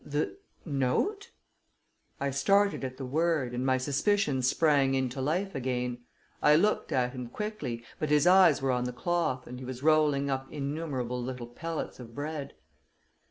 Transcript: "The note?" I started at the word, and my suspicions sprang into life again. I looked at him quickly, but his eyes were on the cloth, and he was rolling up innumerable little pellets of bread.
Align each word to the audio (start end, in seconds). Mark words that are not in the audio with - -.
"The 0.03 0.35
note?" 0.65 1.29
I 2.19 2.31
started 2.31 2.83
at 2.83 2.97
the 2.97 3.05
word, 3.05 3.53
and 3.53 3.63
my 3.63 3.77
suspicions 3.77 4.47
sprang 4.49 4.95
into 4.95 5.21
life 5.21 5.53
again. 5.53 5.99
I 6.41 6.55
looked 6.55 6.91
at 6.91 7.11
him 7.13 7.27
quickly, 7.27 7.83
but 7.99 8.09
his 8.09 8.25
eyes 8.25 8.63
were 8.63 8.71
on 8.71 8.85
the 8.85 8.93
cloth, 8.93 9.45
and 9.45 9.59
he 9.59 9.63
was 9.63 9.83
rolling 9.83 10.27
up 10.27 10.51
innumerable 10.51 11.21
little 11.21 11.45
pellets 11.45 11.99
of 11.99 12.15
bread. 12.15 12.55